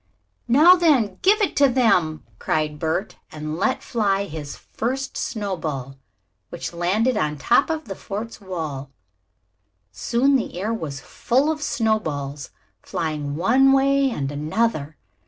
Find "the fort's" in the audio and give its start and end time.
7.85-8.41